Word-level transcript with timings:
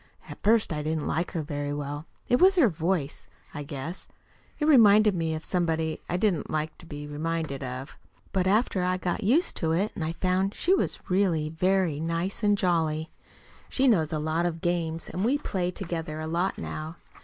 At 0.27 0.41
first 0.41 0.73
I 0.73 0.81
didn't 0.81 1.05
like 1.05 1.33
her 1.33 1.43
very 1.43 1.71
well. 1.71 2.07
It 2.27 2.37
was 2.41 2.55
her 2.55 2.69
voice, 2.69 3.27
I 3.53 3.61
guess. 3.61 4.07
It 4.57 4.65
reminded 4.65 5.13
me 5.13 5.35
of 5.35 5.45
somebody 5.45 6.01
I 6.09 6.17
didn't 6.17 6.49
like 6.49 6.75
to 6.79 6.87
be 6.87 7.05
reminded 7.05 7.61
of. 7.61 7.99
But 8.33 8.47
after 8.47 8.81
I 8.83 8.97
got 8.97 9.23
used 9.23 9.55
to 9.57 9.73
it 9.73 9.91
I 9.95 10.13
found 10.13 10.55
she 10.55 10.73
was 10.73 11.07
really 11.07 11.49
very 11.51 11.99
nice 11.99 12.41
and 12.41 12.57
jolly. 12.57 13.11
She 13.69 13.87
knows 13.87 14.11
lots 14.11 14.47
of 14.49 14.61
games, 14.61 15.07
and 15.07 15.23
we 15.23 15.37
play 15.37 15.69
together 15.69 16.19
a 16.19 16.25
lot 16.25 16.57
now. 16.57 16.95